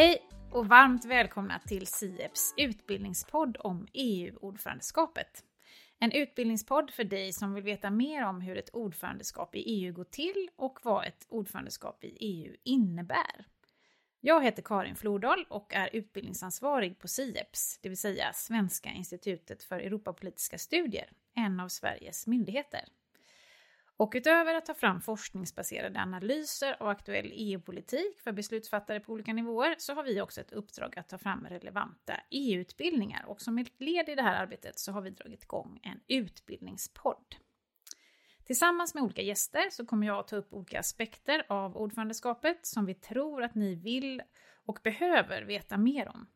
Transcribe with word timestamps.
Hej 0.00 0.22
och 0.50 0.68
varmt 0.68 1.04
välkomna 1.04 1.58
till 1.58 1.86
SIEPs 1.86 2.54
utbildningspodd 2.56 3.56
om 3.60 3.86
EU-ordförandeskapet. 3.92 5.44
En 5.98 6.12
utbildningspodd 6.12 6.90
för 6.90 7.04
dig 7.04 7.32
som 7.32 7.54
vill 7.54 7.64
veta 7.64 7.90
mer 7.90 8.24
om 8.24 8.40
hur 8.40 8.58
ett 8.58 8.70
ordförandeskap 8.72 9.54
i 9.54 9.58
EU 9.58 9.92
går 9.92 10.04
till 10.04 10.48
och 10.56 10.78
vad 10.82 11.06
ett 11.06 11.26
ordförandeskap 11.28 12.04
i 12.04 12.16
EU 12.20 12.56
innebär. 12.64 13.46
Jag 14.20 14.44
heter 14.44 14.62
Karin 14.62 14.96
Flordal 14.96 15.46
och 15.48 15.74
är 15.74 15.90
utbildningsansvarig 15.92 16.98
på 16.98 17.08
SIEPS, 17.08 17.78
det 17.82 17.88
vill 17.88 17.98
säga 17.98 18.32
Svenska 18.32 18.90
institutet 18.90 19.62
för 19.62 19.80
Europapolitiska 19.80 20.58
studier, 20.58 21.10
en 21.34 21.60
av 21.60 21.68
Sveriges 21.68 22.26
myndigheter. 22.26 22.84
Och 24.00 24.12
utöver 24.16 24.54
att 24.54 24.66
ta 24.66 24.74
fram 24.74 25.00
forskningsbaserade 25.00 26.00
analyser 26.00 26.76
av 26.80 26.88
aktuell 26.88 27.32
EU-politik 27.34 28.20
för 28.20 28.32
beslutsfattare 28.32 29.00
på 29.00 29.12
olika 29.12 29.32
nivåer 29.32 29.74
så 29.78 29.94
har 29.94 30.02
vi 30.02 30.20
också 30.20 30.40
ett 30.40 30.52
uppdrag 30.52 30.98
att 30.98 31.08
ta 31.08 31.18
fram 31.18 31.46
relevanta 31.46 32.20
EU-utbildningar 32.30 33.24
och 33.26 33.40
som 33.40 33.58
ett 33.58 33.80
led 33.80 34.08
i 34.08 34.14
det 34.14 34.22
här 34.22 34.42
arbetet 34.42 34.78
så 34.78 34.92
har 34.92 35.00
vi 35.00 35.10
dragit 35.10 35.42
igång 35.42 35.80
en 35.82 36.00
utbildningspodd. 36.08 37.36
Tillsammans 38.44 38.94
med 38.94 39.02
olika 39.02 39.22
gäster 39.22 39.70
så 39.70 39.86
kommer 39.86 40.06
jag 40.06 40.18
att 40.18 40.28
ta 40.28 40.36
upp 40.36 40.52
olika 40.52 40.80
aspekter 40.80 41.44
av 41.48 41.76
ordförandeskapet 41.76 42.66
som 42.66 42.86
vi 42.86 42.94
tror 42.94 43.42
att 43.42 43.54
ni 43.54 43.74
vill 43.74 44.22
och 44.64 44.80
behöver 44.82 45.42
veta 45.42 45.76
mer 45.76 46.08
om. 46.08 46.26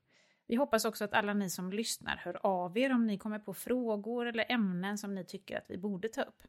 Vi 0.47 0.57
hoppas 0.57 0.85
också 0.85 1.05
att 1.05 1.15
alla 1.15 1.35
ni 1.35 1.51
som 1.51 1.73
lyssnar 1.73 2.17
hör 2.17 2.47
av 2.47 2.79
er 2.79 2.93
om 2.93 3.07
ni 3.07 3.19
kommer 3.19 3.39
på 3.39 3.55
frågor 3.55 4.27
eller 4.27 4.53
ämnen 4.53 4.99
som 4.99 5.15
ni 5.15 5.25
tycker 5.25 5.59
att 5.59 5.71
vi 5.71 5.79
borde 5.79 6.09
ta 6.09 6.23
upp. 6.23 6.43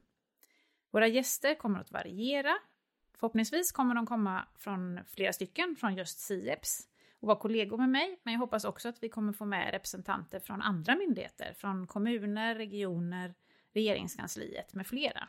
Våra 0.96 1.08
gäster 1.08 1.56
kommer 1.56 1.80
att 1.80 1.92
variera. 1.92 2.58
Förhoppningsvis 3.14 3.72
kommer 3.72 3.96
de 3.96 4.06
komma 4.06 4.48
från 4.56 5.00
flera 5.08 5.34
stycken 5.34 5.76
från 5.76 5.96
just 5.96 6.20
SIEPS 6.20 6.88
och 7.20 7.28
vara 7.28 7.40
kollegor 7.40 7.78
med 7.78 7.90
mig, 7.90 8.20
men 8.24 8.34
jag 8.34 8.40
hoppas 8.40 8.66
också 8.66 8.90
att 8.90 9.04
vi 9.04 9.10
kommer 9.10 9.34
få 9.34 9.46
med 9.46 9.72
representanter 9.72 10.40
från 10.40 10.62
andra 10.62 10.96
myndigheter, 10.96 11.54
från 11.54 11.88
kommuner, 11.88 12.56
regioner, 12.56 13.34
regeringskansliet 13.74 14.74
med 14.74 14.88
flera. 14.88 15.28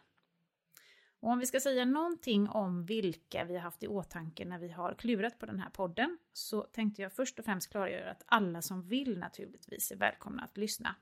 Och 1.21 1.31
om 1.31 1.39
vi 1.39 1.47
ska 1.47 1.61
säga 1.61 1.85
någonting 1.85 2.49
om 2.49 2.85
vilka 2.85 3.45
vi 3.45 3.55
har 3.55 3.63
haft 3.63 3.83
i 3.83 3.89
åtanke 3.89 4.45
när 4.45 4.59
vi 4.59 4.69
har 4.69 4.95
klurat 4.95 5.39
på 5.39 5.47
den 5.47 5.61
här 5.61 5.71
podden 5.71 6.19
så 6.33 6.63
tänkte 6.63 7.03
jag 7.03 7.13
först 7.13 7.39
och 7.39 7.45
främst 7.45 7.71
klargöra 7.71 8.11
att 8.11 8.23
alla 8.27 8.63
som 8.63 8.83
vill 8.83 9.19
naturligtvis 9.19 9.93
är 9.93 9.97
välkomna 9.97 10.43
att 10.43 10.57
lyssna. 10.57 10.95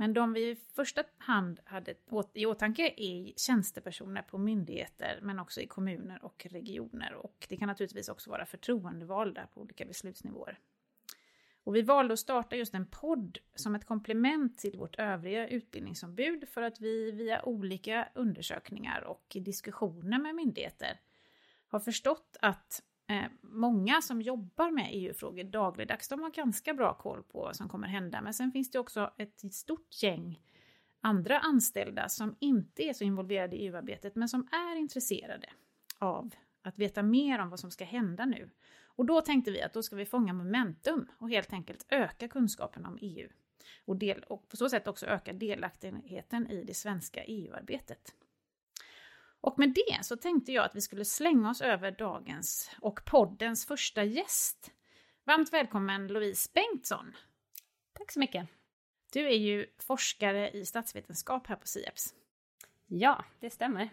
Men 0.00 0.12
de 0.12 0.32
vi 0.32 0.50
i 0.50 0.56
första 0.56 1.04
hand 1.18 1.60
hade 1.64 1.94
i 2.34 2.46
åtanke 2.46 2.94
är 2.96 3.32
tjänstepersoner 3.36 4.22
på 4.22 4.38
myndigheter 4.38 5.18
men 5.22 5.38
också 5.38 5.60
i 5.60 5.66
kommuner 5.66 6.24
och 6.24 6.46
regioner 6.50 7.14
och 7.14 7.46
det 7.48 7.56
kan 7.56 7.68
naturligtvis 7.68 8.08
också 8.08 8.30
vara 8.30 8.46
förtroendevalda 8.46 9.46
på 9.46 9.60
olika 9.60 9.84
beslutsnivåer. 9.84 10.58
Och 11.64 11.76
vi 11.76 11.82
valde 11.82 12.12
att 12.12 12.20
starta 12.20 12.56
just 12.56 12.74
en 12.74 12.86
podd 12.86 13.38
som 13.54 13.74
ett 13.74 13.84
komplement 13.84 14.58
till 14.58 14.78
vårt 14.78 14.98
övriga 14.98 15.48
utbildningsombud 15.48 16.48
för 16.48 16.62
att 16.62 16.80
vi 16.80 17.10
via 17.10 17.42
olika 17.42 18.08
undersökningar 18.14 19.04
och 19.04 19.36
diskussioner 19.40 20.18
med 20.18 20.34
myndigheter 20.34 21.00
har 21.68 21.80
förstått 21.80 22.36
att 22.40 22.82
Eh, 23.10 23.24
många 23.40 24.02
som 24.02 24.22
jobbar 24.22 24.70
med 24.70 24.88
EU-frågor 24.92 25.44
dagligdags, 25.44 26.08
de 26.08 26.22
har 26.22 26.30
ganska 26.30 26.74
bra 26.74 26.94
koll 26.94 27.22
på 27.22 27.40
vad 27.40 27.56
som 27.56 27.68
kommer 27.68 27.88
hända. 27.88 28.20
Men 28.20 28.34
sen 28.34 28.52
finns 28.52 28.70
det 28.70 28.78
också 28.78 29.10
ett 29.16 29.54
stort 29.54 30.02
gäng 30.02 30.40
andra 31.00 31.38
anställda 31.38 32.08
som 32.08 32.36
inte 32.38 32.82
är 32.82 32.92
så 32.92 33.04
involverade 33.04 33.56
i 33.56 33.66
EU-arbetet 33.66 34.14
men 34.14 34.28
som 34.28 34.48
är 34.52 34.76
intresserade 34.76 35.46
av 35.98 36.34
att 36.62 36.78
veta 36.78 37.02
mer 37.02 37.38
om 37.38 37.50
vad 37.50 37.60
som 37.60 37.70
ska 37.70 37.84
hända 37.84 38.24
nu. 38.24 38.50
Och 38.82 39.06
då 39.06 39.20
tänkte 39.20 39.50
vi 39.50 39.62
att 39.62 39.72
då 39.72 39.82
ska 39.82 39.96
vi 39.96 40.06
fånga 40.06 40.32
momentum 40.32 41.08
och 41.18 41.30
helt 41.30 41.52
enkelt 41.52 41.86
öka 41.88 42.28
kunskapen 42.28 42.86
om 42.86 42.98
EU. 43.00 43.28
Och, 43.84 43.96
del, 43.96 44.22
och 44.22 44.48
på 44.48 44.56
så 44.56 44.68
sätt 44.68 44.88
också 44.88 45.06
öka 45.06 45.32
delaktigheten 45.32 46.50
i 46.50 46.64
det 46.64 46.74
svenska 46.74 47.24
EU-arbetet. 47.24 48.14
Och 49.40 49.58
med 49.58 49.74
det 49.74 50.04
så 50.04 50.16
tänkte 50.16 50.52
jag 50.52 50.64
att 50.64 50.74
vi 50.74 50.80
skulle 50.80 51.04
slänga 51.04 51.50
oss 51.50 51.60
över 51.60 51.90
dagens 51.90 52.70
och 52.80 53.04
poddens 53.04 53.66
första 53.66 54.04
gäst. 54.04 54.70
Varmt 55.24 55.52
välkommen 55.52 56.06
Louise 56.06 56.50
Bengtsson. 56.54 57.16
Tack 57.92 58.12
så 58.12 58.20
mycket. 58.20 58.48
Du 59.12 59.26
är 59.26 59.36
ju 59.36 59.66
forskare 59.78 60.50
i 60.50 60.64
statsvetenskap 60.64 61.46
här 61.46 61.56
på 61.56 61.66
SIEPS. 61.66 62.14
Ja, 62.86 63.24
det 63.40 63.50
stämmer. 63.50 63.88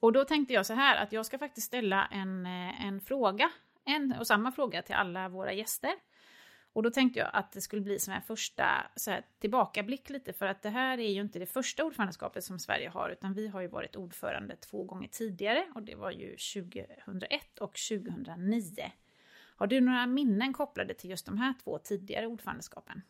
Och 0.00 0.12
då 0.12 0.24
tänkte 0.24 0.54
jag 0.54 0.66
så 0.66 0.74
här 0.74 0.96
att 0.96 1.12
jag 1.12 1.26
ska 1.26 1.38
faktiskt 1.38 1.66
ställa 1.66 2.06
en, 2.06 2.46
eh, 2.46 2.86
en 2.86 3.00
fråga, 3.00 3.50
en 3.84 4.14
och 4.18 4.26
samma 4.26 4.52
fråga 4.52 4.82
till 4.82 4.94
alla 4.94 5.28
våra 5.28 5.52
gäster. 5.52 5.92
Och 6.72 6.82
då 6.82 6.90
tänkte 6.90 7.18
jag 7.18 7.30
att 7.32 7.52
det 7.52 7.60
skulle 7.60 7.82
bli 7.82 7.98
som 7.98 8.14
en 8.14 8.22
första 8.22 8.86
så 8.96 9.10
här, 9.10 9.24
tillbakablick 9.38 10.10
lite 10.10 10.32
för 10.32 10.46
att 10.46 10.62
det 10.62 10.70
här 10.70 10.98
är 10.98 11.10
ju 11.10 11.20
inte 11.20 11.38
det 11.38 11.46
första 11.46 11.84
ordförandeskapet 11.84 12.44
som 12.44 12.58
Sverige 12.58 12.88
har 12.88 13.10
utan 13.10 13.34
vi 13.34 13.48
har 13.48 13.60
ju 13.60 13.68
varit 13.68 13.96
ordförande 13.96 14.56
två 14.56 14.84
gånger 14.84 15.08
tidigare 15.08 15.66
och 15.74 15.82
det 15.82 15.94
var 15.94 16.10
ju 16.10 16.36
2001 16.36 17.58
och 17.60 17.76
2009. 17.88 18.92
Har 19.56 19.66
du 19.66 19.80
några 19.80 20.06
minnen 20.06 20.52
kopplade 20.52 20.94
till 20.94 21.10
just 21.10 21.26
de 21.26 21.38
här 21.38 21.54
två 21.64 21.78
tidigare 21.78 22.26
ordförandeskapen? 22.26 23.02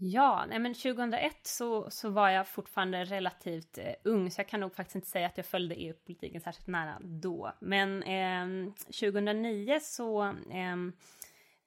Ja, 0.00 0.44
nej 0.48 0.58
men 0.58 0.74
2001 0.74 1.36
så, 1.42 1.90
så 1.90 2.08
var 2.08 2.28
jag 2.28 2.48
fortfarande 2.48 3.04
relativt 3.04 3.78
eh, 3.78 3.92
ung, 4.04 4.30
så 4.30 4.40
jag 4.40 4.48
kan 4.48 4.60
nog 4.60 4.74
faktiskt 4.74 4.94
inte 4.94 5.08
säga 5.08 5.26
att 5.26 5.36
jag 5.36 5.46
följde 5.46 5.74
EU-politiken 5.74 6.40
särskilt 6.40 6.66
nära 6.66 6.98
då. 7.00 7.52
Men 7.60 8.02
eh, 8.02 8.72
2009 8.84 9.78
så 9.82 10.22
eh, 10.24 10.76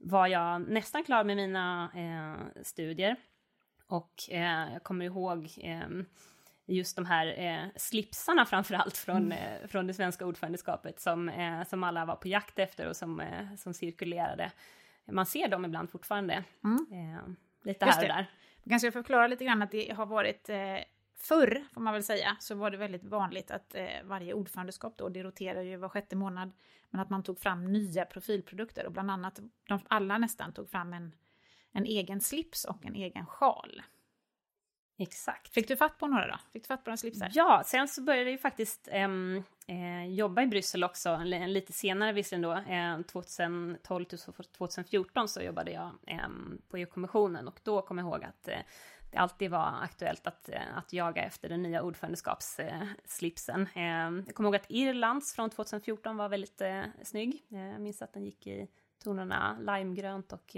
var 0.04 0.28
jag 0.28 0.62
nästan 0.62 1.04
klar 1.04 1.24
med 1.24 1.38
mina 1.38 1.92
eh, 1.96 2.64
studier. 2.64 3.16
Och 3.88 4.14
eh, 4.30 4.74
jag 4.74 4.84
kommer 4.84 5.06
ihåg 5.06 5.50
eh, 5.58 5.88
just 6.66 6.96
de 6.96 7.06
här 7.06 7.40
eh, 7.40 7.70
slipsarna 7.76 8.46
framförallt 8.46 8.98
från, 8.98 9.18
mm. 9.18 9.32
Eh, 9.32 9.68
från 9.68 9.88
det 9.88 9.94
svenska 9.94 10.26
ordförandeskapet 10.26 11.00
som, 11.00 11.30
eh, 11.30 11.64
som 11.64 11.84
alla 11.84 12.06
var 12.06 12.16
på 12.16 12.28
jakt 12.28 12.60
efter 12.60 12.88
och 12.88 12.96
som, 12.96 13.20
eh, 13.20 13.56
som 13.58 13.74
cirkulerade. 13.74 14.52
Man 15.12 15.26
ser 15.26 15.48
dem 15.48 15.66
ibland 15.66 15.90
fortfarande, 15.90 16.44
mm. 16.64 17.36
lite 17.64 17.86
här 17.86 18.02
och 18.02 18.08
där. 18.08 18.30
Jag 18.64 18.70
kanske 18.70 18.92
förklara 18.92 19.28
lite 19.28 19.46
grann 19.46 19.62
att 19.62 19.72
det 19.72 19.94
har 19.96 20.06
varit 20.06 20.50
Förr, 21.24 21.64
får 21.74 21.82
man 21.82 21.94
väl 21.94 22.04
säga, 22.04 22.38
så 22.40 22.56
var 22.56 22.72
det 22.72 22.78
väldigt 22.78 23.04
vanligt 23.04 23.52
att 23.52 23.76
eh, 23.76 24.04
varje 24.04 24.34
ordförandeskap 24.34 24.98
då, 24.98 25.10
det 25.10 25.24
roterar 25.24 25.62
ju 25.62 25.78
var 25.78 25.90
sjätte 25.90 26.16
månad, 26.16 26.52
men 26.90 27.02
att 27.02 27.10
man 27.10 27.24
tog 27.24 27.40
fram 27.40 27.72
nya 27.72 28.06
profilprodukter 28.06 28.86
och 28.86 28.92
bland 28.92 29.12
annat, 29.12 29.40
de, 29.68 29.80
alla 29.88 30.18
nästan 30.18 30.54
tog 30.54 30.70
fram 30.70 30.94
en, 30.94 31.16
en 31.72 31.86
egen 31.86 32.22
slips 32.22 32.66
och 32.66 32.86
en 32.86 32.96
egen 32.96 33.26
sjal. 33.26 33.82
Exakt. 34.98 35.54
Fick 35.54 35.68
du 35.68 35.78
fatt 35.78 35.98
på 35.98 36.08
några 36.08 36.28
då? 36.28 36.38
Fick 36.54 36.64
du 36.64 36.68
fatt 36.68 36.84
på 36.84 36.90
några 36.90 36.98
slipsar? 36.98 37.32
Ja, 37.34 37.64
sen 37.66 37.88
så 37.88 38.02
började 38.02 38.24
jag 38.24 38.32
ju 38.32 38.38
faktiskt 38.38 38.88
ähm, 38.92 39.44
äh, 39.68 40.14
jobba 40.14 40.42
i 40.42 40.48
Bryssel 40.48 40.84
också, 40.84 41.18
lite 41.48 41.74
senare 41.74 42.14
visserligen 42.14 42.42
då. 42.42 42.74
Äh, 42.74 43.02
2012 43.02 44.06
till 44.06 44.20
2014 44.20 45.28
så 45.28 45.42
jobbade 45.42 45.72
jag 45.72 45.92
äh, 46.08 46.18
på 46.70 46.78
EU-kommissionen 46.78 47.48
och 47.48 47.60
då 47.64 47.82
kom 47.82 47.98
jag 47.98 48.08
ihåg 48.08 48.24
att 48.24 48.48
äh, 48.48 48.60
det 49.12 49.18
alltid 49.18 49.52
var 49.52 49.84
aktuellt 49.84 50.28
att, 50.28 50.50
eh, 50.50 50.78
att 50.78 50.94
jaga 50.94 51.24
efter 51.24 51.50
den 51.50 51.64
nya 51.64 51.82
ordförandeskapsslipsen. 51.82 53.68
Eh, 53.76 53.84
jag 54.26 54.36
kommer 54.36 54.48
ihåg 54.48 54.56
att 54.56 54.66
Irlands 54.72 55.34
från 55.34 55.50
2014 55.50 56.18
var 56.18 56.30
väldigt 56.30 56.62
eh, 56.62 56.84
snygg. 57.04 57.46
Jag 57.48 57.82
minns 57.82 58.02
att 58.02 58.14
den 58.14 58.26
gick 58.26 58.48
i 58.48 58.68
tonerna 59.04 59.58
limegrönt 59.60 60.34
och 60.34 60.56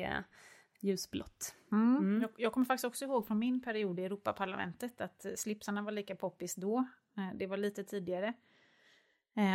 ljusblått. 0.80 1.56
Mm. 1.72 1.98
Mm. 1.98 2.22
Jag, 2.22 2.32
jag 2.38 2.54
kommer 2.54 2.66
faktiskt 2.66 2.86
också 2.86 3.06
ihåg 3.06 3.28
från 3.28 3.40
min 3.40 3.62
period 3.62 4.00
i 4.00 4.04
Europaparlamentet 4.04 5.02
att 5.02 5.26
slipsarna 5.36 5.82
var 5.82 5.92
lika 5.92 6.16
poppis 6.16 6.56
då. 6.56 6.86
Det 7.34 7.48
var 7.48 7.58
lite 7.58 7.84
tidigare. 7.84 8.34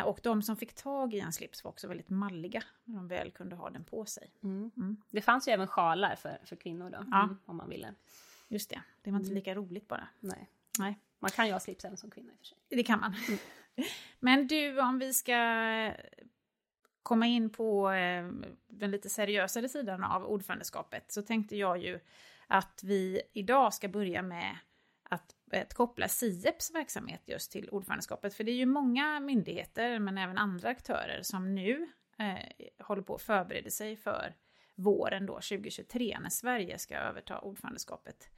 Och 0.04 0.20
de 0.22 0.42
som 0.42 0.56
fick 0.56 0.74
tag 0.74 1.14
i 1.14 1.20
en 1.20 1.32
slips 1.32 1.64
var 1.64 1.70
också 1.70 1.88
väldigt 1.88 2.10
malliga 2.10 2.62
när 2.84 2.96
de 2.96 3.08
väl 3.08 3.30
kunde 3.30 3.56
ha 3.56 3.70
den 3.70 3.84
på 3.84 4.04
sig. 4.04 4.30
Mm. 4.42 4.70
mm. 4.76 4.96
Det 5.10 5.20
fanns 5.20 5.48
ju 5.48 5.52
även 5.52 5.66
sjalar 5.66 6.16
för, 6.16 6.38
för 6.44 6.56
kvinnor 6.56 6.90
då, 6.90 7.04
ja. 7.10 7.28
om 7.46 7.56
man 7.56 7.68
ville. 7.68 7.94
Just 8.48 8.70
det, 8.70 8.82
det 9.02 9.10
var 9.10 9.18
inte 9.18 9.30
mm. 9.30 9.34
lika 9.34 9.54
roligt 9.54 9.88
bara. 9.88 10.08
Nej. 10.20 10.50
Nej. 10.78 10.98
Man 11.18 11.30
kan 11.30 11.46
ju 11.46 11.52
ha 11.52 11.60
slips 11.60 11.84
även 11.84 11.96
som 11.96 12.10
kvinna 12.10 12.32
i 12.32 12.34
och 12.34 12.38
för 12.38 12.46
sig. 12.46 12.58
Det 12.68 12.82
kan 12.82 13.00
man. 13.00 13.14
Mm. 13.28 13.38
Men 14.20 14.46
du, 14.46 14.80
om 14.80 14.98
vi 14.98 15.12
ska 15.14 15.34
komma 17.02 17.26
in 17.26 17.50
på 17.50 17.90
eh, 17.90 18.28
den 18.66 18.90
lite 18.90 19.08
seriösare 19.08 19.68
sidan 19.68 20.04
av 20.04 20.24
ordförandeskapet 20.24 21.12
så 21.12 21.22
tänkte 21.22 21.56
jag 21.56 21.78
ju 21.78 22.00
att 22.46 22.80
vi 22.84 23.22
idag 23.32 23.74
ska 23.74 23.88
börja 23.88 24.22
med 24.22 24.56
att, 25.02 25.34
att 25.52 25.74
koppla 25.74 26.08
SIEPs 26.08 26.74
verksamhet 26.74 27.22
just 27.26 27.52
till 27.52 27.68
ordförandeskapet. 27.68 28.34
För 28.34 28.44
det 28.44 28.50
är 28.50 28.56
ju 28.56 28.66
många 28.66 29.20
myndigheter 29.20 29.98
men 29.98 30.18
även 30.18 30.38
andra 30.38 30.68
aktörer 30.68 31.22
som 31.22 31.54
nu 31.54 31.88
eh, 32.18 32.84
håller 32.86 33.02
på 33.02 33.14
att 33.14 33.22
förbereda 33.22 33.70
sig 33.70 33.96
för 33.96 34.34
våren 34.78 35.26
då 35.26 35.34
2023 35.34 36.18
när 36.20 36.30
Sverige 36.30 36.78
ska 36.78 36.96
överta 36.96 37.38
ordförandeskapet. 37.38 38.30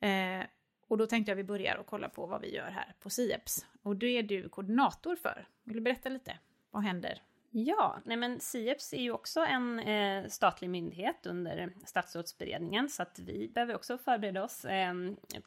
Eh, 0.00 0.46
och 0.88 0.98
då 0.98 1.06
tänkte 1.06 1.30
jag 1.30 1.36
vi 1.36 1.44
börjar 1.44 1.76
och 1.76 1.86
kolla 1.86 2.08
på 2.08 2.26
vad 2.26 2.40
vi 2.40 2.54
gör 2.54 2.70
här 2.70 2.94
på 3.00 3.10
SIEPS. 3.10 3.66
Och 3.82 3.96
det 3.96 4.06
är 4.06 4.22
du 4.22 4.48
koordinator 4.48 5.16
för. 5.16 5.48
Vill 5.64 5.76
du 5.76 5.80
berätta 5.80 6.08
lite? 6.08 6.38
Vad 6.70 6.82
händer 6.82 7.22
Ja, 7.54 8.00
nej 8.04 8.16
men 8.16 8.40
Sieps 8.40 8.92
är 8.92 9.02
ju 9.02 9.12
också 9.12 9.40
en 9.40 9.78
eh, 9.78 10.28
statlig 10.28 10.70
myndighet 10.70 11.26
under 11.26 11.72
statsrådsberedningen 11.84 12.88
så 12.88 13.02
att 13.02 13.18
vi 13.18 13.48
behöver 13.48 13.74
också 13.74 13.98
förbereda 13.98 14.44
oss 14.44 14.64
eh, 14.64 14.94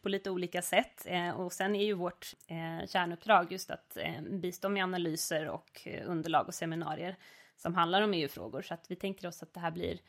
på 0.02 0.10
lite 0.10 0.30
olika 0.30 0.62
sätt. 0.62 1.06
Eh, 1.06 1.30
och 1.30 1.54
sen 1.54 1.76
är 1.76 1.86
ju 1.86 1.94
vårt 1.94 2.36
eh, 2.48 2.88
kärnuppdrag 2.88 3.52
just 3.52 3.72
att 3.72 3.98
eh, 3.98 4.22
bistå 4.22 4.70
med 4.70 4.84
analyser 4.84 5.50
och 5.50 5.82
eh, 5.86 6.10
underlag 6.10 6.48
och 6.48 6.54
seminarier 6.54 7.16
som 7.58 7.76
handlar 7.76 8.02
om 8.02 8.14
EU-frågor. 8.14 8.62
Så 8.62 8.74
att 8.74 8.92
vi 8.92 8.96
tänker 8.96 9.28
oss 9.28 9.44
att 9.44 9.54
det 9.54 9.60
här 9.60 9.72
blir 9.72 10.00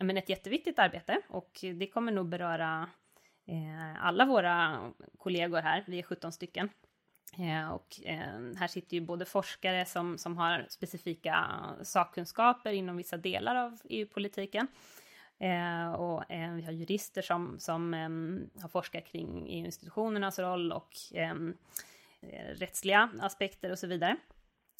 men 0.00 0.16
ett 0.16 0.28
jätteviktigt 0.28 0.78
arbete 0.78 1.20
och 1.28 1.58
det 1.74 1.86
kommer 1.86 2.12
nog 2.12 2.28
beröra 2.28 2.88
eh, 3.46 4.04
alla 4.04 4.24
våra 4.24 4.80
kollegor 5.18 5.62
här, 5.62 5.84
vi 5.86 5.98
är 5.98 6.02
17 6.02 6.32
stycken. 6.32 6.68
Eh, 7.38 7.70
och 7.70 8.00
eh, 8.04 8.56
här 8.56 8.66
sitter 8.66 8.94
ju 8.94 9.00
både 9.00 9.24
forskare 9.24 9.86
som, 9.86 10.18
som 10.18 10.36
har 10.36 10.66
specifika 10.68 11.46
sakkunskaper 11.82 12.72
inom 12.72 12.96
vissa 12.96 13.16
delar 13.16 13.54
av 13.54 13.78
EU-politiken. 13.84 14.66
Eh, 15.38 15.92
och 15.92 16.30
eh, 16.30 16.52
vi 16.54 16.62
har 16.62 16.72
jurister 16.72 17.22
som, 17.22 17.56
som 17.58 17.94
ehm, 17.94 18.50
har 18.60 18.68
forskat 18.68 19.06
kring 19.06 19.46
EU-institutionernas 19.48 20.38
roll 20.38 20.72
och 20.72 20.96
ehm, 21.14 21.56
eh, 22.20 22.54
rättsliga 22.54 23.10
aspekter 23.20 23.70
och 23.70 23.78
så 23.78 23.86
vidare. 23.86 24.16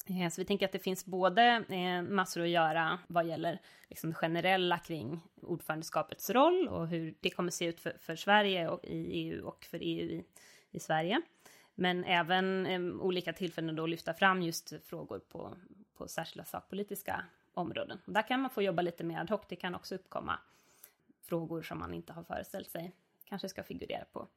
Så 0.07 0.41
vi 0.41 0.45
tänker 0.45 0.65
att 0.65 0.71
det 0.71 0.79
finns 0.79 1.05
både 1.05 1.63
massor 2.09 2.41
att 2.41 2.49
göra 2.49 2.99
vad 3.07 3.25
gäller 3.25 3.61
liksom 3.89 4.09
det 4.09 4.15
generella 4.15 4.77
kring 4.77 5.21
ordförandeskapets 5.41 6.29
roll 6.29 6.67
och 6.67 6.87
hur 6.87 7.15
det 7.19 7.29
kommer 7.29 7.51
se 7.51 7.65
ut 7.65 7.79
för, 7.79 7.97
för 7.99 8.15
Sverige 8.15 8.69
och 8.69 8.85
i 8.85 9.11
EU 9.11 9.45
och 9.45 9.65
för 9.65 9.77
EU 9.81 10.09
i, 10.09 10.25
i 10.71 10.79
Sverige. 10.79 11.21
Men 11.75 12.03
även 12.03 12.65
eh, 12.65 12.81
olika 12.81 13.33
tillfällen 13.33 13.75
då 13.75 13.85
lyfta 13.85 14.13
fram 14.13 14.41
just 14.41 14.73
frågor 14.85 15.19
på, 15.19 15.57
på 15.97 16.07
särskilda 16.07 16.45
sakpolitiska 16.45 17.25
områden. 17.53 17.99
Och 18.05 18.13
där 18.13 18.27
kan 18.27 18.41
man 18.41 18.51
få 18.51 18.61
jobba 18.61 18.81
lite 18.81 19.03
mer 19.03 19.19
ad 19.19 19.33
hoc. 19.33 19.41
Det 19.49 19.55
kan 19.55 19.75
också 19.75 19.95
uppkomma 19.95 20.39
frågor 21.21 21.61
som 21.61 21.79
man 21.79 21.93
inte 21.93 22.13
har 22.13 22.23
föreställt 22.23 22.71
sig 22.71 22.95
kanske 23.25 23.49
ska 23.49 23.63
figurera 23.63 24.05
på, 24.11 24.27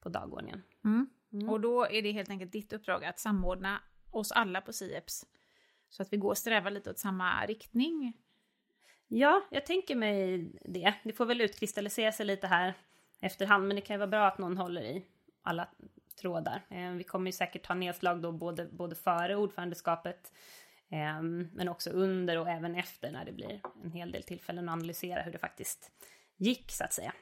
på 0.00 0.08
dagordningen. 0.08 0.62
Mm. 0.84 1.08
Mm. 1.32 1.48
Och 1.48 1.60
då 1.60 1.84
är 1.84 2.02
det 2.02 2.12
helt 2.12 2.30
enkelt 2.30 2.52
ditt 2.52 2.72
uppdrag 2.72 3.04
att 3.04 3.18
samordna 3.18 3.82
oss 4.10 4.32
alla 4.32 4.60
på 4.60 4.72
SIEPS 4.72 5.26
så 5.88 6.02
att 6.02 6.12
vi 6.12 6.16
går 6.16 6.30
och 6.30 6.38
strävar 6.38 6.70
lite 6.70 6.90
åt 6.90 6.98
samma 6.98 7.46
riktning. 7.46 8.12
Ja, 9.08 9.42
jag 9.50 9.66
tänker 9.66 9.96
mig 9.96 10.38
det. 10.64 10.94
Det 11.02 11.12
får 11.12 11.26
väl 11.26 11.40
utkristallisera 11.40 12.12
sig 12.12 12.26
lite 12.26 12.46
här 12.46 12.74
efterhand, 13.20 13.66
men 13.66 13.74
det 13.74 13.80
kan 13.80 13.94
ju 13.94 13.98
vara 13.98 14.10
bra 14.10 14.26
att 14.26 14.38
någon 14.38 14.56
håller 14.56 14.82
i 14.82 15.04
alla 15.42 15.68
trådar. 16.20 16.62
Eh, 16.68 16.90
vi 16.90 17.04
kommer 17.04 17.26
ju 17.26 17.32
säkert 17.32 17.66
ha 17.66 17.74
nedslag 17.74 18.22
då 18.22 18.32
både, 18.32 18.64
både 18.72 18.96
före 18.96 19.36
ordförandeskapet 19.36 20.32
eh, 20.88 21.22
men 21.52 21.68
också 21.68 21.90
under 21.90 22.38
och 22.38 22.48
även 22.48 22.74
efter 22.74 23.12
när 23.12 23.24
det 23.24 23.32
blir 23.32 23.60
en 23.84 23.92
hel 23.92 24.12
del 24.12 24.22
tillfällen 24.22 24.68
att 24.68 24.72
analysera 24.72 25.22
hur 25.22 25.32
det 25.32 25.38
faktiskt 25.38 25.92
gick 26.36 26.72
så 26.72 26.84
att 26.84 26.92
säga. 26.92 27.12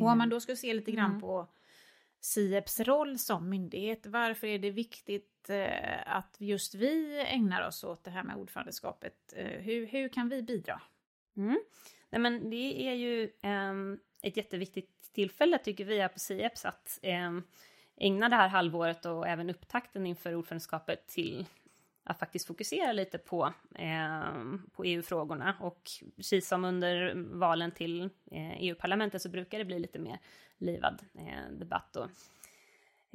Och 0.00 0.08
om 0.08 0.18
man 0.18 0.28
då 0.28 0.40
ska 0.40 0.56
se 0.56 0.74
lite 0.74 0.92
grann 0.92 1.10
mm. 1.10 1.20
på 1.20 1.48
SIEPs 2.26 2.80
roll 2.80 3.18
som 3.18 3.48
myndighet, 3.48 4.06
varför 4.06 4.46
är 4.46 4.58
det 4.58 4.70
viktigt 4.70 5.50
eh, 5.50 6.16
att 6.16 6.36
just 6.38 6.74
vi 6.74 7.20
ägnar 7.26 7.66
oss 7.66 7.84
åt 7.84 8.04
det 8.04 8.10
här 8.10 8.22
med 8.22 8.36
ordförandeskapet? 8.36 9.34
Eh, 9.36 9.60
hur, 9.60 9.86
hur 9.86 10.08
kan 10.08 10.28
vi 10.28 10.42
bidra? 10.42 10.80
Mm. 11.36 11.60
Nej, 12.10 12.20
men 12.20 12.50
det 12.50 12.88
är 12.88 12.94
ju 12.94 13.22
eh, 13.22 13.72
ett 14.22 14.36
jätteviktigt 14.36 15.12
tillfälle 15.12 15.58
tycker 15.58 15.84
vi 15.84 16.00
här 16.00 16.08
på 16.08 16.18
SIEPS 16.18 16.64
att 16.64 16.98
eh, 17.02 17.38
ägna 17.96 18.28
det 18.28 18.36
här 18.36 18.48
halvåret 18.48 19.06
och 19.06 19.28
även 19.28 19.50
upptakten 19.50 20.06
inför 20.06 20.34
ordförandeskapet 20.34 21.06
till 21.06 21.46
att 22.06 22.18
faktiskt 22.18 22.46
fokusera 22.46 22.92
lite 22.92 23.18
på, 23.18 23.52
eh, 23.74 24.32
på 24.72 24.84
EU-frågorna. 24.84 25.56
Och 25.60 25.90
precis 26.16 26.48
som 26.48 26.64
under 26.64 27.14
valen 27.38 27.72
till 27.72 28.02
eh, 28.30 28.62
EU-parlamentet 28.62 29.22
så 29.22 29.28
brukar 29.28 29.58
det 29.58 29.64
bli 29.64 29.78
lite 29.78 29.98
mer 29.98 30.18
livad 30.58 31.02
eh, 31.14 31.52
debatt. 31.58 31.96
Och, 31.96 32.10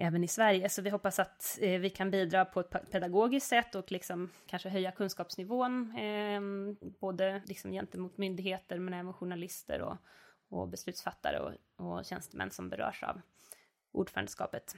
även 0.02 0.24
i 0.24 0.28
Sverige. 0.28 0.70
Så 0.70 0.82
vi 0.82 0.90
hoppas 0.90 1.20
att 1.20 1.58
eh, 1.62 1.80
vi 1.80 1.90
kan 1.90 2.12
bidra 2.12 2.46
på 2.46 2.60
ett 2.60 2.92
pedagogiskt 2.92 3.48
sätt 3.48 3.76
och 3.76 3.92
liksom 3.92 4.30
kanske 4.46 4.70
höja 4.70 4.92
kunskapsnivån, 4.92 5.98
eh, 5.98 6.42
både 7.00 7.42
liksom 7.46 7.72
gentemot 7.72 8.18
myndigheter 8.18 8.80
men 8.80 8.94
även 8.94 9.14
journalister 9.14 9.82
och, 9.82 9.98
och 10.50 10.68
beslutsfattare 10.68 11.40
och, 11.40 11.52
och 11.86 12.06
tjänstemän 12.06 12.52
som 12.52 12.70
berörs 12.70 13.04
av 13.04 13.22
ordförandeskapet. 13.92 14.76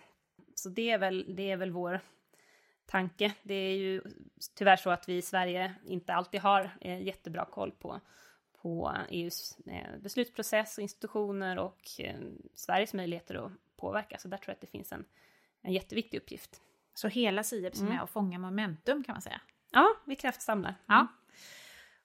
Så 0.55 0.69
det 0.69 0.91
är 0.91 0.97
väl, 0.97 1.35
det 1.35 1.51
är 1.51 1.57
väl 1.57 1.71
vår 1.71 1.99
tanke. 2.85 3.33
Det 3.43 3.53
är 3.53 3.75
ju 3.77 4.01
tyvärr 4.55 4.75
så 4.75 4.89
att 4.89 5.09
vi 5.09 5.17
i 5.17 5.21
Sverige 5.21 5.73
inte 5.85 6.13
alltid 6.13 6.41
har 6.41 6.69
eh, 6.81 7.01
jättebra 7.01 7.45
koll 7.45 7.71
på, 7.71 7.99
på 8.61 8.97
EUs 9.09 9.57
eh, 9.65 9.99
beslutsprocess 9.99 10.77
och 10.77 10.81
institutioner 10.81 11.59
och 11.59 11.81
eh, 11.99 12.15
Sveriges 12.55 12.93
möjligheter 12.93 13.45
att 13.45 13.51
påverka. 13.77 14.17
Så 14.17 14.27
där 14.27 14.37
tror 14.37 14.49
jag 14.49 14.55
att 14.55 14.61
det 14.61 14.67
finns 14.67 14.91
en, 14.91 15.05
en 15.61 15.73
jätteviktig 15.73 16.17
uppgift. 16.17 16.61
Så 16.93 17.07
hela 17.07 17.43
Sieps 17.43 17.79
mm. 17.79 17.91
är 17.91 17.95
med 17.95 18.03
och 18.03 18.09
fångar 18.09 18.39
momentum 18.39 19.03
kan 19.03 19.13
man 19.13 19.21
säga? 19.21 19.41
Ja, 19.71 19.87
vi 20.05 20.15
kraftsamlar. 20.15 20.75
Ja. 20.85 21.07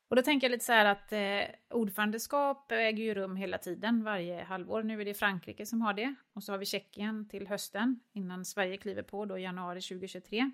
Och 0.09 0.17
då 0.17 0.23
tänker 0.23 0.45
jag 0.47 0.51
lite 0.51 0.65
så 0.65 0.73
här 0.73 0.85
att 0.85 1.13
eh, 1.13 1.55
ordförandeskap 1.71 2.73
äger 2.73 3.05
ju 3.05 3.15
rum 3.15 3.37
hela 3.37 3.59
tiden, 3.59 4.05
varje 4.05 4.43
halvår. 4.43 4.83
Nu 4.83 5.01
är 5.01 5.05
det 5.05 5.15
Frankrike 5.15 5.67
som 5.67 5.83
har 5.83 5.93
det. 5.93 6.15
Och 6.33 6.45
så 6.45 6.53
har 6.53 6.59
vi 6.59 6.67
Tjeckien 6.67 7.29
till 7.29 7.49
hösten, 7.49 8.01
innan 8.13 8.45
Sverige 8.45 8.77
kliver 8.77 9.03
på 9.03 9.25
då 9.25 9.39
i 9.39 9.43
januari 9.43 9.81
2023. 9.81 10.51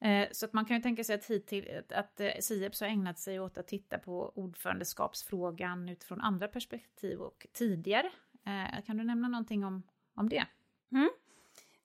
Eh, 0.00 0.28
så 0.32 0.46
att 0.46 0.52
man 0.52 0.64
kan 0.64 0.76
ju 0.76 0.82
tänka 0.82 1.04
sig 1.04 1.14
att 1.14 1.24
hittill, 1.24 1.82
att 1.88 2.20
eh, 2.20 2.30
Sieps 2.40 2.80
har 2.80 2.88
ägnat 2.88 3.18
sig 3.18 3.40
åt 3.40 3.58
att 3.58 3.68
titta 3.68 3.98
på 3.98 4.32
ordförandeskapsfrågan 4.34 5.88
utifrån 5.88 6.20
andra 6.20 6.48
perspektiv 6.48 7.20
och 7.20 7.46
tidigare. 7.52 8.10
Eh, 8.46 8.84
kan 8.86 8.96
du 8.96 9.04
nämna 9.04 9.28
någonting 9.28 9.64
om, 9.64 9.82
om 10.14 10.28
det? 10.28 10.46
Mm. 10.92 11.10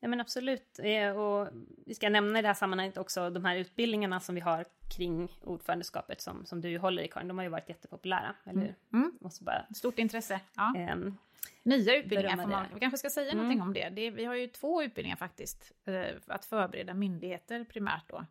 Ja 0.04 0.10
men 0.10 0.22
absolut. 0.22 0.80
Eh, 0.80 1.10
och 1.10 1.48
vi 1.86 1.94
ska 1.94 2.10
nämna 2.10 2.40
i 2.40 2.42
det 2.42 2.48
här 2.48 2.56
sammanhanget 2.56 2.98
också 2.98 3.30
de 3.30 3.46
här 3.46 3.56
utbildningarna 3.56 4.20
som 4.20 4.36
vi 4.36 4.42
har 4.42 4.66
kring 4.98 5.38
ordförandeskapet 5.44 6.22
som, 6.22 6.46
som 6.46 6.62
du 6.62 6.78
håller 6.78 7.04
i 7.04 7.08
Karin. 7.08 7.28
De 7.28 7.38
har 7.38 7.44
ju 7.44 7.50
varit 7.50 7.70
jättepopulära, 7.70 8.36
eller 8.44 8.62
hur? 8.62 8.76
Mm. 8.94 9.04
Mm. 9.04 9.18
Måste 9.22 9.44
bara, 9.44 9.66
Stort 9.76 10.00
intresse. 10.00 10.40
Ja. 10.56 10.76
Ähm, 10.78 11.18
Nya 11.64 11.98
utbildningar 11.98 12.38
får 12.38 12.50
man, 12.50 12.66
vi 12.74 12.80
kanske 12.80 12.98
ska 12.98 13.10
säga 13.10 13.32
mm. 13.32 13.38
någonting 13.38 13.62
om 13.62 13.74
det. 13.74 13.90
det. 13.90 14.12
Vi 14.12 14.26
har 14.26 14.36
ju 14.36 14.48
två 14.48 14.84
utbildningar 14.84 15.18
faktiskt, 15.18 15.72
eh, 15.86 16.06
att 16.28 16.46
förbereda 16.46 16.94
myndigheter 16.94 17.64
primärt 17.64 18.10
då. 18.10 18.26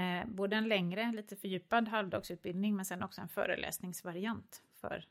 Eh, 0.00 0.26
både 0.26 0.56
en 0.56 0.68
längre, 0.68 1.12
lite 1.12 1.36
fördjupad 1.36 1.88
halvdagsutbildning 1.88 2.76
men 2.76 2.84
sen 2.84 3.02
också 3.02 3.20
en 3.20 3.28
föreläsningsvariant 3.28 4.62
för, 4.80 5.04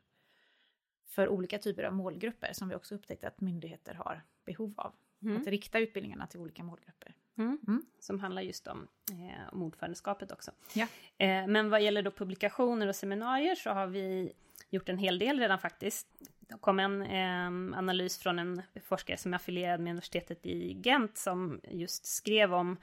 för 1.06 1.30
olika 1.30 1.58
typer 1.58 1.84
av 1.84 1.94
målgrupper 1.94 2.54
som 2.54 2.70
vi 2.70 2.76
också 2.76 2.96
upptäckt 2.96 3.24
att 3.24 3.42
myndigheter 3.42 3.94
har 3.94 4.22
behov 4.46 4.74
av. 4.78 4.94
Mm. 5.28 5.42
Att 5.42 5.48
rikta 5.48 5.80
utbildningarna 5.80 6.28
till 6.28 6.40
olika 6.40 6.64
målgrupper. 6.64 7.16
Mm. 7.38 7.60
Mm. 7.68 7.86
Som 8.00 8.20
handlar 8.20 8.42
just 8.42 8.68
om, 8.68 8.88
eh, 9.12 9.54
om 9.54 9.64
ordförandeskapet 9.64 10.32
också. 10.32 10.52
Ja. 10.74 10.88
Eh, 11.18 11.48
men 11.48 11.70
vad 11.70 11.82
gäller 11.82 12.02
då 12.02 12.12
publikationer 12.12 12.88
och 12.88 12.96
seminarier 12.96 13.56
så 13.56 13.70
har 13.70 13.88
vi 13.88 14.34
gjort 14.70 14.90
en 14.90 14.98
hel 14.98 15.20
del 15.20 15.40
redan 15.40 15.60
faktiskt. 15.60 16.08
Det 16.40 16.58
kom 16.60 16.80
en 16.80 17.02
eh, 17.02 17.78
analys 17.78 18.18
från 18.18 18.40
en 18.40 18.62
forskare 18.84 19.18
som 19.18 19.34
är 19.34 19.36
affilierad 19.36 19.80
med 19.80 19.92
universitetet 19.92 20.46
i 20.46 20.82
Gent 20.84 21.18
som 21.18 21.62
just 21.64 22.06
skrev 22.06 22.54
om 22.54 22.78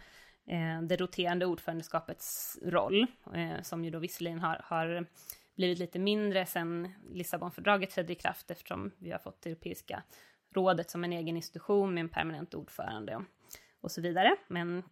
eh, 0.47 0.83
det 0.83 0.97
roterande 0.97 1.47
ordförandeskapets 1.47 2.59
roll, 2.63 3.07
eh, 3.35 3.63
som 3.63 3.85
ju 3.85 3.91
då 3.91 3.99
visserligen 3.99 4.39
har, 4.39 4.61
har 4.65 5.07
blivit 5.57 5.79
lite 5.79 5.99
mindre 5.99 6.47
sen 6.47 6.89
Lissabonfördraget 7.11 7.91
trädde 7.91 8.13
i 8.13 8.17
kraft 8.17 8.51
eftersom 8.51 8.91
vi 8.99 9.11
har 9.11 9.19
fått 9.19 9.47
Europeiska 9.47 10.03
rådet 10.57 10.91
som 10.91 11.05
en 11.05 11.13
egen 11.13 11.37
institution 11.37 11.95
med 11.95 12.01
en 12.01 12.09
permanent 12.09 12.55
ordförande 12.55 13.25
och 13.81 13.91
så 13.91 14.01
vidare. 14.01 14.37
Men 14.49 14.83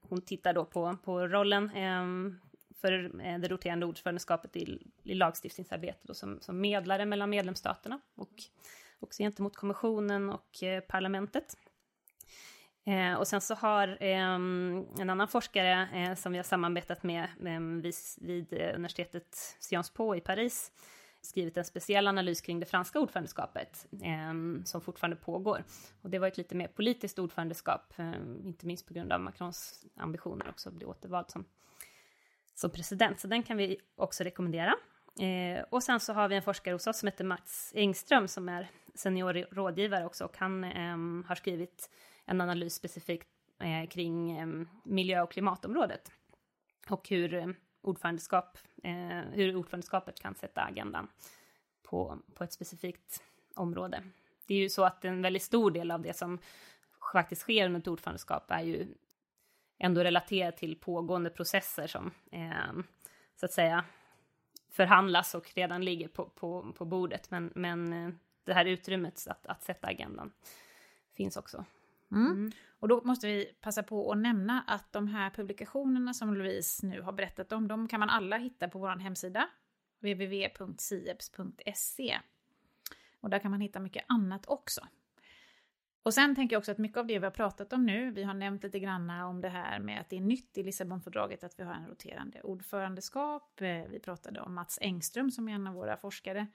hon 0.00 0.20
tittar 0.20 0.52
då 0.52 0.64
på, 0.64 0.96
på 1.04 1.26
rollen 1.28 1.70
ehm, 1.70 2.26
eh, 2.26 2.78
för 2.80 2.92
det 3.38 3.48
roterande 3.48 3.86
ordförandeskapet 3.86 4.56
i, 4.56 4.78
i 5.02 5.14
lagstiftningsarbetet 5.14 6.10
och 6.10 6.16
som, 6.16 6.40
som 6.40 6.60
medlare 6.60 7.06
mellan 7.06 7.30
medlemsstaterna 7.30 8.00
och 8.14 8.42
också 9.00 9.22
gentemot 9.22 9.56
kommissionen 9.56 10.30
och 10.30 10.62
eh, 10.62 10.80
parlamentet. 10.80 11.56
Eh, 12.86 13.14
och 13.14 13.28
sen 13.28 13.40
så 13.40 13.54
har 13.54 13.88
eh, 14.00 14.34
en 14.98 15.10
annan 15.10 15.28
forskare 15.28 15.88
eh, 15.94 16.14
som 16.14 16.32
vi 16.32 16.38
har 16.38 16.44
samarbetat 16.44 17.02
med, 17.02 17.28
med 17.38 17.82
vid, 17.82 17.94
vid 18.20 18.52
eh, 18.52 18.74
universitetet 18.74 19.56
Sciences 19.60 19.94
Po 19.94 20.14
i 20.14 20.20
Paris 20.20 20.72
skrivit 21.24 21.56
en 21.56 21.64
speciell 21.64 22.06
analys 22.06 22.40
kring 22.40 22.60
det 22.60 22.66
franska 22.66 23.00
ordförandeskapet 23.00 23.86
eh, 24.02 24.64
som 24.64 24.80
fortfarande 24.80 25.16
pågår. 25.16 25.64
Och 26.02 26.10
det 26.10 26.18
var 26.18 26.28
ett 26.28 26.38
lite 26.38 26.54
mer 26.54 26.68
politiskt 26.68 27.18
ordförandeskap, 27.18 27.98
eh, 27.98 28.12
inte 28.44 28.66
minst 28.66 28.86
på 28.86 28.94
grund 28.94 29.12
av 29.12 29.20
Macrons 29.20 29.84
ambitioner 29.96 30.48
också 30.48 30.68
att 30.68 30.74
bli 30.74 30.86
återvald 30.86 31.30
som, 31.30 31.44
som 32.54 32.70
president. 32.70 33.20
Så 33.20 33.26
den 33.26 33.42
kan 33.42 33.56
vi 33.56 33.76
också 33.96 34.24
rekommendera. 34.24 34.74
Eh, 35.20 35.64
och 35.70 35.82
sen 35.82 36.00
så 36.00 36.12
har 36.12 36.28
vi 36.28 36.36
en 36.36 36.42
forskare 36.42 36.74
hos 36.74 36.86
oss 36.86 36.98
som 36.98 37.06
heter 37.06 37.24
Mats 37.24 37.72
Engström 37.74 38.28
som 38.28 38.48
är 38.48 38.70
senior 38.94 39.46
rådgivare 39.50 40.06
också 40.06 40.24
och 40.24 40.36
han 40.36 40.64
ehm, 40.64 41.24
har 41.28 41.34
skrivit 41.34 41.90
en 42.24 42.40
analys 42.40 42.74
specifikt 42.74 43.28
eh, 43.60 43.88
kring 43.88 44.38
ehm, 44.38 44.68
miljö 44.84 45.22
och 45.22 45.32
klimatområdet 45.32 46.12
och 46.88 47.08
hur 47.08 47.56
ordförandeskap, 47.84 48.58
eh, 48.82 49.20
hur 49.32 49.56
ordförandeskapet 49.56 50.20
kan 50.20 50.34
sätta 50.34 50.60
agendan 50.60 51.08
på, 51.82 52.18
på 52.34 52.44
ett 52.44 52.52
specifikt 52.52 53.22
område. 53.54 54.02
Det 54.46 54.54
är 54.54 54.58
ju 54.58 54.68
så 54.68 54.84
att 54.84 55.04
en 55.04 55.22
väldigt 55.22 55.42
stor 55.42 55.70
del 55.70 55.90
av 55.90 56.02
det 56.02 56.16
som 56.16 56.38
faktiskt 57.12 57.42
sker 57.42 57.66
under 57.66 57.80
ett 57.80 57.88
ordförandeskap 57.88 58.50
är 58.50 58.62
ju 58.62 58.86
ändå 59.78 60.00
relaterat 60.04 60.56
till 60.56 60.76
pågående 60.76 61.30
processer 61.30 61.86
som 61.86 62.10
eh, 62.32 62.82
så 63.36 63.46
att 63.46 63.52
säga 63.52 63.84
förhandlas 64.70 65.34
och 65.34 65.54
redan 65.54 65.84
ligger 65.84 66.08
på, 66.08 66.24
på, 66.24 66.72
på 66.72 66.84
bordet. 66.84 67.30
Men, 67.30 67.52
men 67.54 67.92
eh, 67.92 68.10
det 68.44 68.54
här 68.54 68.64
utrymmet 68.64 69.26
att, 69.30 69.46
att 69.46 69.62
sätta 69.62 69.86
agendan 69.86 70.32
finns 71.16 71.36
också. 71.36 71.64
Mm. 72.14 72.32
Mm. 72.32 72.52
Och 72.78 72.88
då 72.88 73.02
måste 73.04 73.26
vi 73.26 73.44
passa 73.60 73.82
på 73.82 74.12
att 74.12 74.18
nämna 74.18 74.64
att 74.66 74.92
de 74.92 75.08
här 75.08 75.30
publikationerna 75.30 76.14
som 76.14 76.34
Louise 76.34 76.86
nu 76.86 77.00
har 77.00 77.12
berättat 77.12 77.52
om, 77.52 77.68
de 77.68 77.88
kan 77.88 78.00
man 78.00 78.10
alla 78.10 78.36
hitta 78.36 78.68
på 78.68 78.78
vår 78.78 78.96
hemsida 78.96 79.48
www.sieps.se. 80.00 81.38
Och 83.20 83.30
där 83.30 83.38
kan 83.38 83.50
man 83.50 83.60
hitta 83.60 83.80
mycket 83.80 84.04
annat 84.08 84.46
också. 84.46 84.80
Och 86.02 86.14
sen 86.14 86.34
tänker 86.34 86.54
jag 86.54 86.60
också 86.60 86.72
att 86.72 86.78
mycket 86.78 86.98
av 86.98 87.06
det 87.06 87.18
vi 87.18 87.24
har 87.24 87.30
pratat 87.30 87.72
om 87.72 87.86
nu, 87.86 88.10
vi 88.10 88.22
har 88.22 88.34
nämnt 88.34 88.62
lite 88.62 88.78
grann 88.80 89.10
om 89.10 89.40
det 89.40 89.48
här 89.48 89.78
med 89.78 90.00
att 90.00 90.10
det 90.10 90.16
är 90.16 90.20
nytt 90.20 90.58
i 90.58 90.62
Lissabonfördraget 90.62 91.44
att 91.44 91.60
vi 91.60 91.64
har 91.64 91.74
en 91.74 91.86
roterande 91.86 92.40
ordförandeskap. 92.42 93.60
Eh, 93.60 93.84
vi 93.90 94.00
pratade 94.00 94.40
om 94.40 94.54
Mats 94.54 94.78
Engström 94.82 95.30
som 95.30 95.48
är 95.48 95.54
en 95.54 95.66
av 95.66 95.74
våra 95.74 95.96
forskare. 95.96 96.46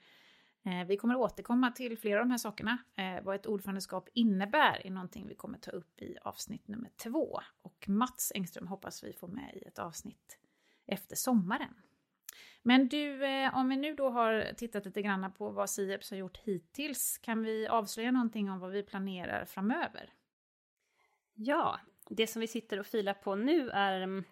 Eh, 0.64 0.86
vi 0.86 0.96
kommer 0.96 1.16
återkomma 1.16 1.70
till 1.70 1.98
flera 1.98 2.20
av 2.20 2.26
de 2.26 2.30
här 2.30 2.38
sakerna. 2.38 2.78
Eh, 2.96 3.22
vad 3.22 3.34
ett 3.34 3.46
ordförandeskap 3.46 4.08
innebär 4.12 4.86
är 4.86 4.90
någonting 4.90 5.26
vi 5.28 5.34
kommer 5.34 5.58
ta 5.58 5.70
upp 5.70 6.02
i 6.02 6.16
avsnitt 6.22 6.68
nummer 6.68 6.90
två. 6.96 7.40
Och 7.62 7.88
Mats 7.88 8.32
Engström 8.34 8.66
hoppas 8.66 9.04
vi 9.04 9.12
får 9.12 9.28
med 9.28 9.54
i 9.54 9.64
ett 9.64 9.78
avsnitt 9.78 10.38
efter 10.86 11.16
sommaren. 11.16 11.74
Men 12.62 12.88
du, 12.88 13.24
eh, 13.24 13.56
om 13.56 13.68
vi 13.68 13.76
nu 13.76 13.94
då 13.94 14.10
har 14.10 14.52
tittat 14.56 14.84
lite 14.84 15.02
grann 15.02 15.32
på 15.32 15.50
vad 15.50 15.70
Sieps 15.70 16.10
har 16.10 16.18
gjort 16.18 16.36
hittills, 16.36 17.18
kan 17.18 17.42
vi 17.42 17.68
avslöja 17.68 18.10
någonting 18.10 18.50
om 18.50 18.58
vad 18.58 18.70
vi 18.70 18.82
planerar 18.82 19.44
framöver? 19.44 20.12
Ja, 21.34 21.80
det 22.08 22.26
som 22.26 22.40
vi 22.40 22.46
sitter 22.46 22.80
och 22.80 22.86
filar 22.86 23.14
på 23.14 23.34
nu 23.34 23.70
är 23.70 24.00
mm, 24.00 24.24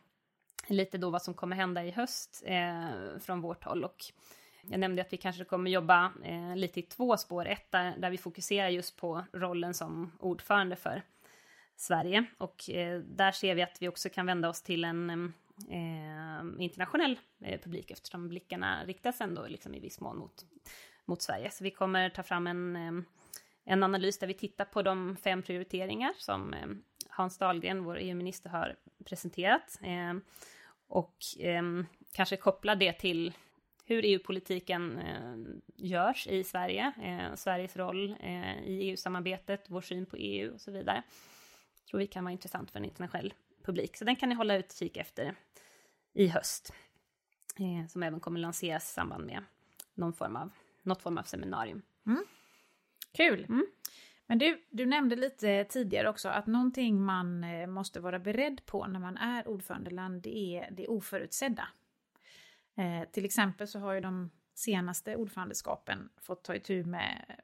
lite 0.66 0.98
då 0.98 1.10
vad 1.10 1.22
som 1.22 1.34
kommer 1.34 1.56
hända 1.56 1.84
i 1.84 1.90
höst 1.90 2.42
eh, 2.46 3.18
från 3.20 3.40
vårt 3.40 3.64
håll. 3.64 3.84
Och 3.84 4.04
jag 4.62 4.80
nämnde 4.80 5.02
att 5.02 5.12
vi 5.12 5.16
kanske 5.16 5.44
kommer 5.44 5.70
jobba 5.70 6.12
eh, 6.24 6.56
lite 6.56 6.80
i 6.80 6.82
två 6.82 7.16
spår. 7.16 7.46
Ett 7.46 7.70
där, 7.70 7.96
där 7.98 8.10
vi 8.10 8.18
fokuserar 8.18 8.68
just 8.68 8.96
på 8.96 9.24
rollen 9.32 9.74
som 9.74 10.12
ordförande 10.20 10.76
för 10.76 11.02
Sverige. 11.76 12.24
Och 12.38 12.70
eh, 12.70 13.00
där 13.00 13.32
ser 13.32 13.54
vi 13.54 13.62
att 13.62 13.76
vi 13.80 13.88
också 13.88 14.08
kan 14.08 14.26
vända 14.26 14.48
oss 14.48 14.62
till 14.62 14.84
en 14.84 15.32
eh, 15.70 16.62
internationell 16.64 17.18
eh, 17.40 17.60
publik 17.60 17.90
eftersom 17.90 18.28
blickarna 18.28 18.84
riktas 18.84 19.20
ändå 19.20 19.46
liksom 19.46 19.74
i 19.74 19.80
viss 19.80 20.00
mån 20.00 20.18
mot, 20.18 20.44
mot 21.04 21.22
Sverige. 21.22 21.50
Så 21.50 21.64
vi 21.64 21.70
kommer 21.70 22.10
ta 22.10 22.22
fram 22.22 22.46
en, 22.46 22.76
eh, 22.76 23.04
en 23.64 23.82
analys 23.82 24.18
där 24.18 24.26
vi 24.26 24.34
tittar 24.34 24.64
på 24.64 24.82
de 24.82 25.16
fem 25.16 25.42
prioriteringar 25.42 26.12
som 26.18 26.54
eh, 26.54 26.66
Hans 27.08 27.38
Dahlgren, 27.38 27.84
vår 27.84 27.98
EU-minister, 27.98 28.50
har 28.50 28.76
presenterat. 29.04 29.80
Eh, 29.82 30.14
och 30.88 31.16
eh, 31.40 31.62
kanske 32.12 32.36
koppla 32.36 32.74
det 32.74 32.92
till 32.92 33.32
hur 33.88 34.04
EU-politiken 34.04 35.00
görs 35.76 36.26
i 36.26 36.44
Sverige, 36.44 36.92
Sveriges 37.36 37.76
roll 37.76 38.16
i 38.64 38.90
EU-samarbetet, 38.90 39.64
vår 39.68 39.80
syn 39.80 40.06
på 40.06 40.16
EU 40.16 40.54
och 40.54 40.60
så 40.60 40.70
vidare. 40.70 41.02
Jag 41.80 41.90
tror 41.90 41.98
vi 41.98 42.06
kan 42.06 42.24
vara 42.24 42.32
intressant 42.32 42.70
för 42.70 42.78
en 42.78 42.84
internationell 42.84 43.34
publik. 43.64 43.96
Så 43.96 44.04
den 44.04 44.16
kan 44.16 44.28
ni 44.28 44.34
hålla 44.34 44.56
utkik 44.56 44.96
efter 44.96 45.34
i 46.12 46.28
höst. 46.28 46.72
Eh, 47.58 47.88
som 47.88 48.02
även 48.02 48.20
kommer 48.20 48.40
lanseras 48.40 48.90
i 48.90 48.92
samband 48.92 49.26
med 49.26 49.44
någon 49.94 50.12
form 50.12 50.36
av, 50.36 50.50
något 50.82 51.02
form 51.02 51.18
av 51.18 51.22
seminarium. 51.22 51.82
Mm. 52.06 52.24
Kul! 53.12 53.44
Mm. 53.44 53.66
Men 54.26 54.38
du, 54.38 54.64
du 54.70 54.86
nämnde 54.86 55.16
lite 55.16 55.64
tidigare 55.64 56.08
också 56.08 56.28
att 56.28 56.46
någonting 56.46 57.02
man 57.02 57.44
eh, 57.44 57.66
måste 57.66 58.00
vara 58.00 58.18
beredd 58.18 58.66
på 58.66 58.86
när 58.86 59.00
man 59.00 59.16
är 59.16 59.48
ordförandeland, 59.48 60.22
det 60.22 60.38
är 60.38 60.70
det 60.70 60.88
oförutsedda. 60.88 61.68
Eh, 62.78 63.08
till 63.12 63.24
exempel 63.24 63.68
så 63.68 63.78
har 63.78 63.92
ju 63.92 64.00
de 64.00 64.30
senaste 64.54 65.16
ordförandeskapen 65.16 66.08
fått 66.16 66.44
ta 66.44 66.54
itu 66.54 66.84
med 66.84 67.36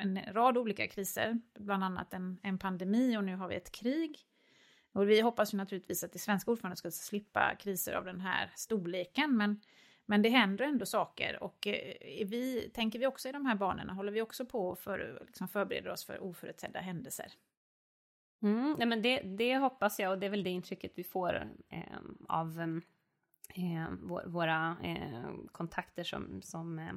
en 0.00 0.20
rad 0.32 0.58
olika 0.58 0.88
kriser, 0.88 1.40
bland 1.58 1.84
annat 1.84 2.14
en, 2.14 2.38
en 2.42 2.58
pandemi 2.58 3.16
och 3.16 3.24
nu 3.24 3.36
har 3.36 3.48
vi 3.48 3.54
ett 3.54 3.72
krig. 3.72 4.18
Och 4.92 5.10
vi 5.10 5.20
hoppas 5.20 5.54
ju 5.54 5.58
naturligtvis 5.58 6.04
att 6.04 6.12
det 6.12 6.18
svenska 6.18 6.50
ordförandeskapet 6.50 6.94
ska 6.94 7.06
slippa 7.06 7.54
kriser 7.58 7.94
av 7.94 8.04
den 8.04 8.20
här 8.20 8.52
storleken, 8.54 9.36
men, 9.36 9.60
men 10.06 10.22
det 10.22 10.28
händer 10.28 10.64
ändå 10.64 10.86
saker 10.86 11.42
och 11.42 11.66
eh, 11.66 12.26
vi, 12.26 12.70
tänker 12.74 12.98
vi 12.98 13.06
också 13.06 13.28
i 13.28 13.32
de 13.32 13.46
här 13.46 13.54
banorna, 13.54 13.92
håller 13.92 14.12
vi 14.12 14.22
också 14.22 14.46
på 14.46 14.76
för 14.76 15.22
liksom 15.26 15.48
förbereder 15.48 15.90
oss 15.90 16.04
för 16.04 16.22
oförutsedda 16.22 16.80
händelser. 16.80 17.32
Mm, 18.42 18.74
nej 18.78 18.86
men 18.86 19.02
det, 19.02 19.20
det 19.20 19.56
hoppas 19.56 19.98
jag 19.98 20.12
och 20.12 20.18
det 20.18 20.26
är 20.26 20.30
väl 20.30 20.44
det 20.44 20.50
intrycket 20.50 20.92
vi 20.94 21.04
får 21.04 21.50
eh, 21.68 21.98
av 22.28 22.60
ehm, 22.60 22.82
eh, 23.54 23.90
våra 24.26 24.76
eh, 24.82 25.30
kontakter 25.52 26.04
som, 26.04 26.42
som 26.42 26.78
eh, 26.78 26.92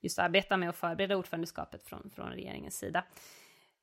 just 0.00 0.18
arbetar 0.18 0.56
med 0.56 0.68
att 0.68 0.76
förbereda 0.76 1.16
ordförandeskapet 1.16 1.82
från, 1.82 2.10
från 2.14 2.30
regeringens 2.30 2.78
sida. 2.78 3.04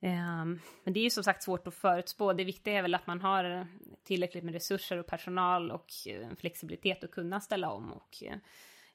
Ehm, 0.01 0.59
men 0.83 0.93
det 0.93 0.99
är 0.99 1.03
ju 1.03 1.09
som 1.09 1.23
sagt 1.23 1.43
svårt 1.43 1.67
att 1.67 1.75
förutspå. 1.75 2.33
Det 2.33 2.43
viktiga 2.43 2.73
är 2.77 2.81
väl 2.81 2.95
att 2.95 3.07
man 3.07 3.21
har 3.21 3.67
tillräckligt 4.03 4.43
med 4.43 4.53
resurser 4.53 4.97
och 4.97 5.05
personal 5.05 5.71
och 5.71 5.93
eh, 6.07 6.35
flexibilitet 6.35 7.03
att 7.03 7.11
kunna 7.11 7.41
ställa 7.41 7.69
om 7.69 7.93
och 7.93 8.23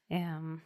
ehm, 0.09 0.61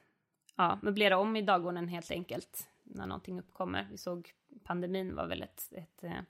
ja, 0.56 0.78
möblera 0.82 1.18
om 1.18 1.36
i 1.36 1.42
dagordningen 1.42 1.88
helt 1.88 2.10
enkelt 2.10 2.68
när 2.82 3.06
någonting 3.06 3.38
uppkommer. 3.38 3.88
Vi 3.90 3.98
såg 3.98 4.32
pandemin 4.64 5.14
var 5.14 5.26
väl 5.26 5.42
ett, 5.42 5.72
ett 5.72 6.04
eh, 6.04 6.20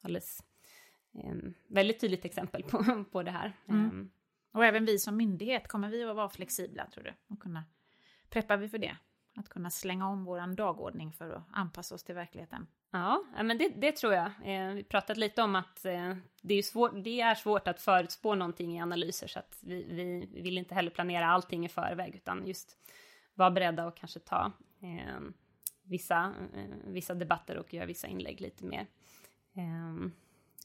alldeles 0.00 0.44
um, 1.12 1.54
väldigt 1.66 2.00
tydligt 2.00 2.24
exempel 2.24 2.62
på, 2.62 3.04
på 3.12 3.22
det 3.22 3.30
här. 3.30 3.52
Mm. 3.68 4.10
Och 4.54 4.64
även 4.64 4.84
vi 4.84 4.98
som 4.98 5.16
myndighet, 5.16 5.68
kommer 5.68 5.88
vi 5.88 6.04
att 6.04 6.16
vara 6.16 6.28
flexibla 6.28 6.86
tror 6.86 7.04
du? 7.04 7.14
Och 7.28 7.40
kunna, 7.40 7.64
preppar 8.28 8.56
vi 8.56 8.68
för 8.68 8.78
det? 8.78 8.96
Att 9.36 9.48
kunna 9.48 9.70
slänga 9.70 10.08
om 10.08 10.24
vår 10.24 10.56
dagordning 10.56 11.12
för 11.12 11.30
att 11.30 11.42
anpassa 11.52 11.94
oss 11.94 12.04
till 12.04 12.14
verkligheten? 12.14 12.66
Ja, 12.90 13.24
men 13.42 13.58
det, 13.58 13.68
det 13.68 13.92
tror 13.92 14.14
jag. 14.14 14.26
Eh, 14.26 14.74
vi 14.74 14.84
pratat 14.84 15.16
lite 15.16 15.42
om 15.42 15.56
att 15.56 15.84
eh, 15.84 16.16
det, 16.42 16.54
är 16.54 16.62
svårt, 16.62 16.92
det 17.04 17.20
är 17.20 17.34
svårt 17.34 17.68
att 17.68 17.80
förutspå 17.80 18.34
någonting 18.34 18.76
i 18.76 18.80
analyser 18.80 19.26
så 19.26 19.38
att 19.38 19.58
vi, 19.60 19.82
vi 20.32 20.42
vill 20.42 20.58
inte 20.58 20.74
heller 20.74 20.90
planera 20.90 21.26
allting 21.26 21.66
i 21.66 21.68
förväg 21.68 22.14
utan 22.14 22.46
just 22.46 22.76
vara 23.34 23.50
beredda 23.50 23.86
och 23.86 23.96
kanske 23.96 24.20
ta 24.20 24.52
eh, 24.80 25.20
vissa, 25.82 26.34
eh, 26.54 26.76
vissa 26.84 27.14
debatter 27.14 27.56
och 27.56 27.74
göra 27.74 27.86
vissa 27.86 28.06
inlägg 28.06 28.40
lite 28.40 28.64
mer 28.64 28.86
eh, 29.54 30.10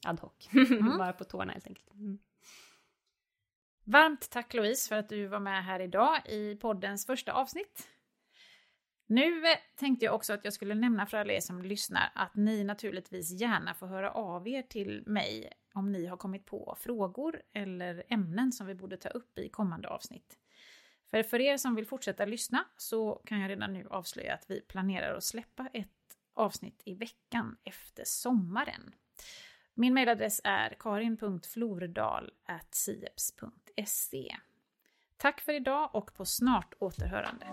ad 0.05 0.21
hoc. 0.21 0.49
Mm. 0.53 0.97
Vara 0.97 1.13
på 1.13 1.23
tårna 1.23 1.51
helt 1.53 1.67
enkelt. 1.67 1.93
Mm. 1.93 2.19
Varmt 3.91 4.29
tack 4.29 4.53
Louise 4.53 4.89
för 4.89 4.95
att 4.95 5.09
du 5.09 5.27
var 5.27 5.39
med 5.39 5.65
här 5.65 5.79
idag 5.79 6.29
i 6.29 6.55
poddens 6.55 7.05
första 7.05 7.33
avsnitt. 7.33 7.87
Nu 9.07 9.47
eh, 9.47 9.57
tänkte 9.75 10.05
jag 10.05 10.15
också 10.15 10.33
att 10.33 10.43
jag 10.43 10.53
skulle 10.53 10.75
nämna 10.75 11.05
för 11.05 11.17
alla 11.17 11.33
er 11.33 11.39
som 11.39 11.61
lyssnar 11.61 12.11
att 12.15 12.35
ni 12.35 12.63
naturligtvis 12.63 13.41
gärna 13.41 13.73
får 13.73 13.87
höra 13.87 14.11
av 14.11 14.47
er 14.47 14.61
till 14.61 15.03
mig 15.05 15.51
om 15.73 15.91
ni 15.91 16.05
har 16.05 16.17
kommit 16.17 16.45
på 16.45 16.77
frågor 16.79 17.41
eller 17.53 18.03
ämnen 18.09 18.51
som 18.51 18.67
vi 18.67 18.75
borde 18.75 18.97
ta 18.97 19.09
upp 19.09 19.39
i 19.39 19.49
kommande 19.49 19.87
avsnitt. 19.87 20.37
För 21.09 21.23
för 21.23 21.41
er 21.41 21.57
som 21.57 21.75
vill 21.75 21.87
fortsätta 21.87 22.25
lyssna 22.25 22.65
så 22.77 23.21
kan 23.25 23.39
jag 23.39 23.49
redan 23.49 23.73
nu 23.73 23.87
avslöja 23.89 24.33
att 24.33 24.45
vi 24.47 24.61
planerar 24.61 25.15
att 25.15 25.23
släppa 25.23 25.69
ett 25.73 26.17
avsnitt 26.33 26.81
i 26.85 26.95
veckan 26.95 27.57
efter 27.63 28.03
sommaren. 28.05 28.93
Min 29.73 29.93
mejladress 29.93 30.41
är 30.43 30.75
karin.flordal.sieps.se 30.79 33.68
www.skolverket.se. 33.79 34.35
Tack 35.17 35.41
för 35.41 35.53
idag 35.53 35.89
och 35.93 36.13
på 36.13 36.25
snart 36.25 36.73
återhörande. 36.79 37.45